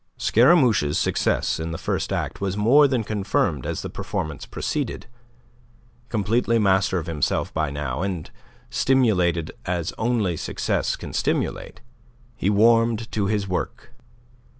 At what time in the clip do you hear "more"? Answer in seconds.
2.57-2.87